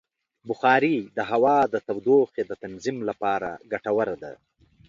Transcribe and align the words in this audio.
بخاري 0.49 0.97
د 1.17 1.19
هوا 1.31 1.57
د 1.73 1.75
تودوخې 1.87 2.41
د 2.47 2.51
تنظیم 2.63 2.97
لپاره 3.09 3.49
ګټوره 3.71 4.15
ده. 4.23 4.33